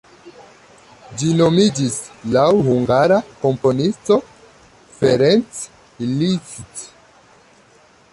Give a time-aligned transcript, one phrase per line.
[1.17, 1.97] Ĝi nomiĝis
[2.35, 4.17] laŭ Hungara komponisto,
[4.97, 5.61] Ferenc
[6.15, 6.83] Liszt.